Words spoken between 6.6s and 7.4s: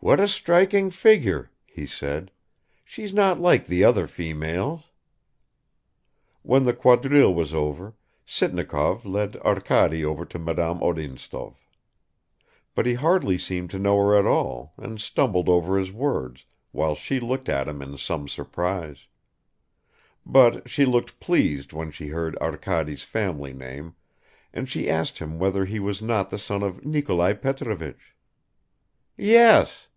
the quadrille